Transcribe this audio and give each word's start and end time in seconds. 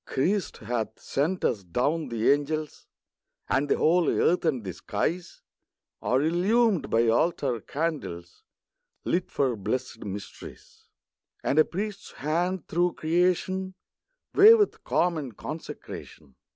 Christ 0.03 0.57
hath 0.57 0.97
sent 0.99 1.45
us 1.45 1.61
down 1.63 2.07
the 2.09 2.31
angels; 2.31 2.87
And 3.47 3.69
the 3.69 3.77
whole 3.77 4.09
earth 4.09 4.45
and 4.45 4.63
the 4.63 4.73
skies 4.73 5.43
Are 6.01 6.23
illumed 6.23 6.89
by 6.89 7.07
altar 7.07 7.59
candles 7.61 8.41
TRUTH. 9.03 9.13
35 9.13 9.13
Lit 9.13 9.31
for 9.31 9.55
blessed 9.55 10.03
mysteries; 10.03 10.85
And 11.43 11.59
a 11.59 11.65
Priest's 11.65 12.13
Hand, 12.13 12.67
through 12.67 12.93
creation, 12.93 13.75
Waveth 14.33 14.83
calm 14.83 15.19
and 15.19 15.37
consecration. 15.37 16.33